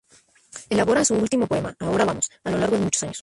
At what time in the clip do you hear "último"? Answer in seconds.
1.13-1.45